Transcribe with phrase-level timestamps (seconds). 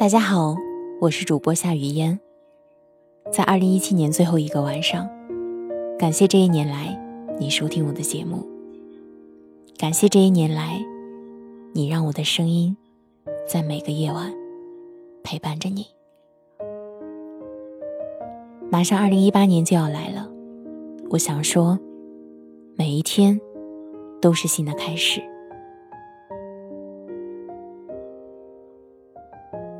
[0.00, 0.56] 大家好，
[0.98, 2.18] 我是主播夏雨嫣。
[3.30, 5.06] 在二零一七年最后一个晚上，
[5.98, 6.98] 感谢这一年来
[7.38, 8.48] 你收听我的节目，
[9.76, 10.82] 感谢这一年来
[11.74, 12.74] 你让我的声音
[13.46, 14.32] 在每个夜晚
[15.22, 15.84] 陪伴着你。
[18.70, 20.26] 马上二零一八年就要来了，
[21.10, 21.78] 我想说，
[22.74, 23.38] 每一天
[24.18, 25.20] 都是新的开始。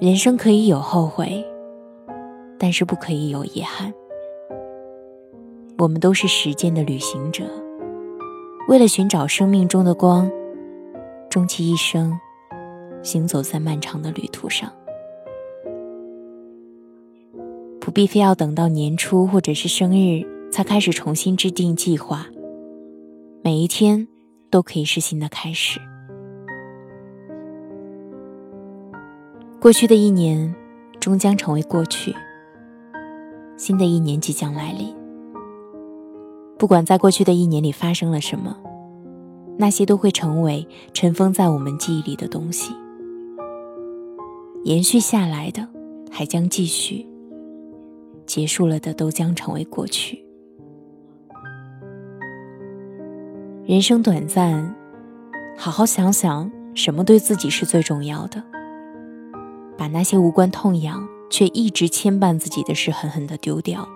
[0.00, 1.44] 人生可以有后悔，
[2.58, 3.92] 但是不可以有遗憾。
[5.76, 7.44] 我们都是时间的旅行者，
[8.66, 10.30] 为了寻找生命中的光，
[11.28, 12.18] 终其一生，
[13.02, 14.72] 行走在漫长的旅途上。
[17.78, 22.26] 不必非要等到年初或者是生日才开始重新制定计划，
[23.42, 24.08] 每一天
[24.50, 25.78] 都可以是新的开始。
[29.60, 30.54] 过去的一年
[31.00, 32.16] 终将成为过去，
[33.58, 34.88] 新的一年即将来临。
[36.58, 38.56] 不管在过去的一年里发生了什么，
[39.58, 42.74] 那些都会成为尘封在我们记忆里的东西。
[44.64, 45.68] 延续下来的
[46.10, 47.06] 还将继续，
[48.24, 50.24] 结束了的都将成为过去。
[53.66, 54.74] 人生短暂，
[55.54, 58.42] 好好想想，什么对自己是最重要的。
[59.80, 63.88] 把那些无关痛痒却一直牵绊自己的事狠狠地丢掉。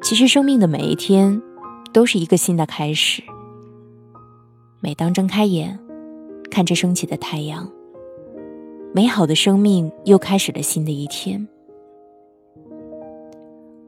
[0.00, 1.42] 其实，生命的每一天
[1.92, 3.20] 都是一个新的开始。
[4.78, 5.76] 每当睁开眼，
[6.52, 7.68] 看着升起的太阳，
[8.94, 11.48] 美好的生命又开始了新的一天。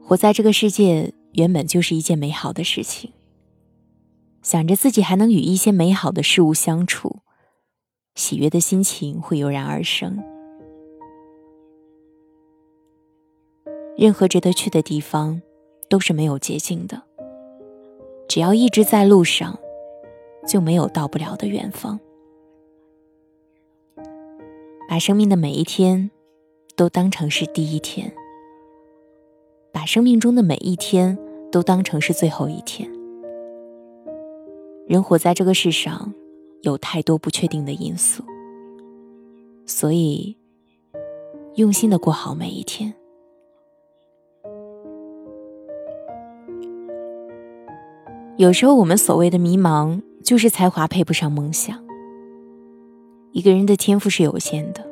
[0.03, 3.13] 活在这个世界原本就是一件美好的事情。
[4.41, 7.19] 想着自己还能与一些美好的事物相处。
[8.19, 10.21] 喜悦的心情会油然而生。
[13.97, 15.41] 任何值得去的地方，
[15.89, 17.01] 都是没有捷径的。
[18.27, 19.57] 只要一直在路上，
[20.45, 21.97] 就没有到不了的远方。
[24.89, 26.11] 把生命的每一天，
[26.75, 28.13] 都当成是第一天。
[29.71, 31.17] 把生命中的每一天，
[31.49, 32.91] 都当成是最后一天。
[34.87, 36.13] 人活在这个世上。
[36.61, 38.23] 有太多不确定的因素，
[39.65, 40.35] 所以
[41.55, 42.93] 用心的过好每一天。
[48.37, 51.77] 有时候，我们所谓的迷茫，就是才华配不上梦想。
[53.31, 54.85] 一个人的天赋是有限的，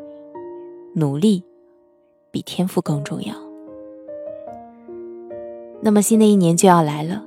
[0.95, 1.43] 努力
[2.29, 3.33] 比天赋更重要。
[5.81, 7.25] 那么，新的一年就要来了，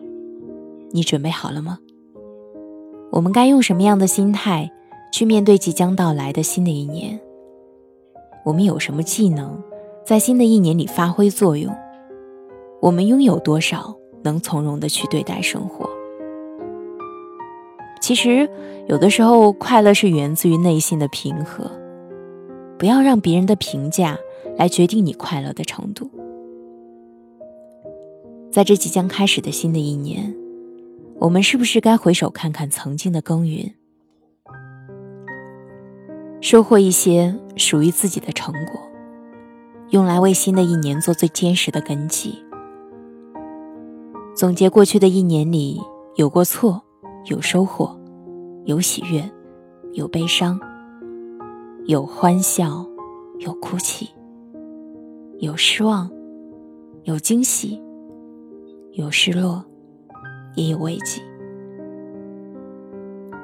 [0.92, 1.78] 你准备好了吗？
[3.10, 4.70] 我们该用什么样的心态
[5.12, 7.18] 去面对即将到来的新的一年？
[8.44, 9.60] 我们有什么技能
[10.04, 11.74] 在新的一年里发挥作用？
[12.80, 15.90] 我们拥有多少能从容的去对待生活？
[18.00, 18.48] 其实，
[18.88, 21.70] 有的时候快乐是源自于内心的平和。
[22.78, 24.16] 不要让别人的评价
[24.56, 26.08] 来决定你快乐的程度。
[28.50, 30.34] 在这即将开始的新的一年。
[31.20, 33.74] 我们是不是该回首看看曾经的耕耘，
[36.40, 38.80] 收获一些属于自己的成果，
[39.90, 42.42] 用来为新的一年做最坚实的根基？
[44.34, 45.78] 总结过去的一年里，
[46.16, 46.82] 有过错，
[47.26, 47.94] 有收获，
[48.64, 49.30] 有喜悦，
[49.92, 50.58] 有悲伤，
[51.84, 52.86] 有欢笑，
[53.40, 54.08] 有哭泣，
[55.40, 56.10] 有失望，
[57.02, 57.78] 有惊喜，
[58.92, 59.62] 有失落。
[60.54, 61.22] 也有慰藉。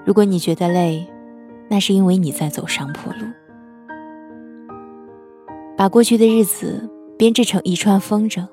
[0.05, 1.07] 如果你觉得累，
[1.69, 3.27] 那是因为你在走上坡路。
[5.77, 6.89] 把过去的日子
[7.19, 8.47] 编织成一串风筝，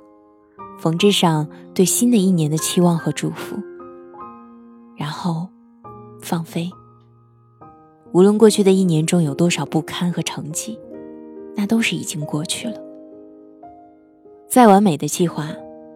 [0.79, 3.55] 缝制上对新的一年的期望和祝福，
[4.97, 5.47] 然后
[6.21, 6.69] 放飞。
[8.11, 10.77] 无论过去的一年中有多少不堪和成绩，
[11.55, 12.77] 那都是已经过去了。
[14.49, 15.49] 再完美的计划，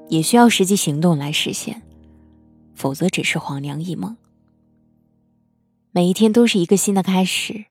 [0.07, 1.81] 也需要实际行动来实现。
[2.77, 4.15] 否则只是黄粱一梦。
[5.91, 7.65] 每一天都是一个新的开始，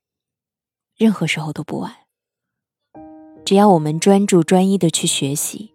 [0.96, 1.92] 任何时候都不晚。
[3.44, 5.72] 只要我们专注专一的去学习，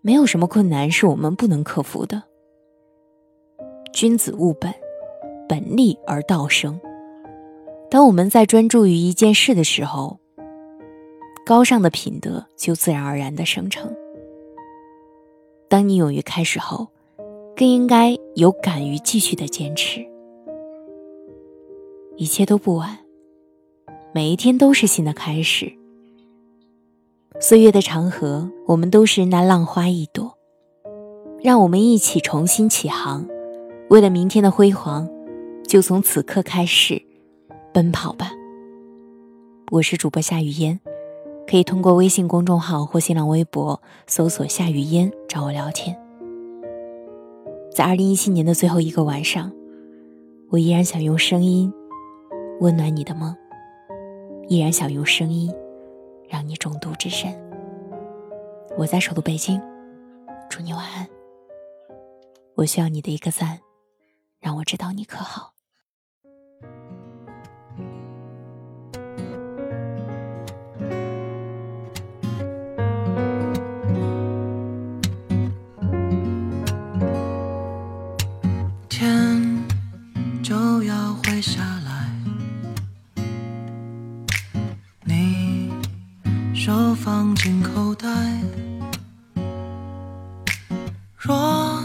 [0.00, 2.22] 没有什么困难是我们不能克服的。
[3.92, 4.72] 君子务本，
[5.48, 6.80] 本立而道生。
[7.90, 10.20] 当我们在专注于一件事的时候，
[11.44, 13.92] 高尚的品德就自然而然的生成。
[15.68, 16.86] 当你勇于开始后，
[17.60, 20.00] 更应该有敢于继续的坚持。
[22.16, 23.00] 一切都不晚，
[24.14, 25.70] 每一天都是新的开始。
[27.38, 30.38] 岁月的长河，我们都是那浪花一朵，
[31.42, 33.28] 让我们一起重新起航。
[33.90, 35.06] 为了明天的辉煌，
[35.68, 37.02] 就从此刻开始
[37.74, 38.30] 奔跑吧。
[39.70, 40.80] 我是主播夏雨嫣。
[41.46, 45.94] 可以通过微信公众号或新浪微博搜索“夏雨嫣”找我聊天。
[47.80, 49.50] 在二零一七年的最后一个晚上，
[50.50, 51.72] 我依然想用声音
[52.60, 53.34] 温暖你的梦，
[54.48, 55.50] 依然想用声音
[56.28, 57.32] 让你中毒至深。
[58.76, 59.58] 我在首都北京，
[60.50, 61.08] 祝你晚安。
[62.54, 63.58] 我需要你的一个赞，
[64.40, 65.54] 让我知道你可好。
[86.62, 88.06] 手放进口袋。
[91.16, 91.82] 若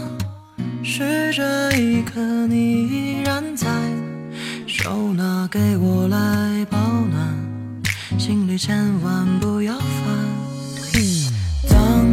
[0.84, 3.66] 是这一刻你依然在，
[4.66, 6.76] 手拿给我来保
[7.10, 7.26] 暖，
[8.18, 9.86] 心里千万不要烦。
[11.70, 12.04] 当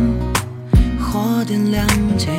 [1.01, 1.85] 火点亮
[2.17, 2.29] 起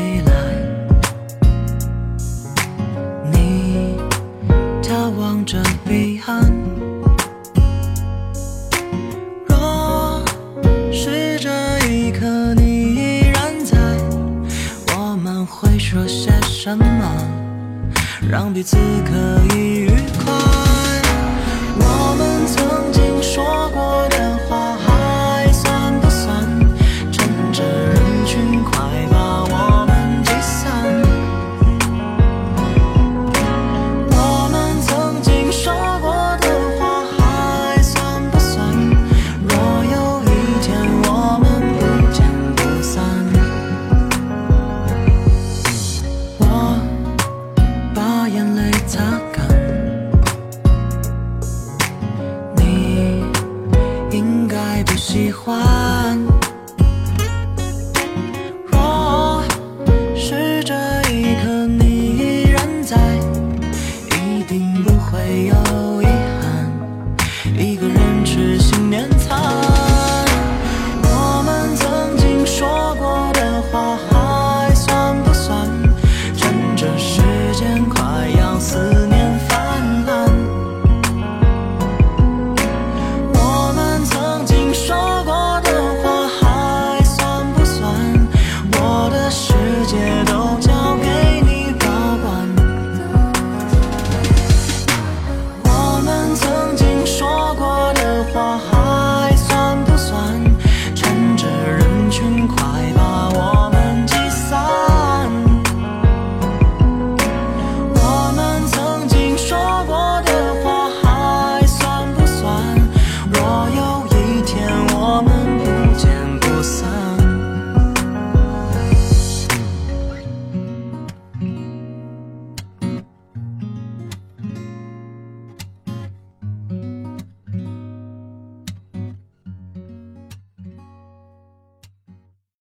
[16.65, 16.85] 什么
[18.27, 19.91] 让彼此可以愉
[20.25, 20.74] 快？
[48.25, 49.47] 把眼泪擦干。
[52.57, 53.23] 你
[54.11, 56.19] 应该不喜欢。
[58.73, 59.45] 若
[60.17, 60.75] 是这
[61.13, 62.97] 一刻你依然在
[64.17, 65.54] 一定不会有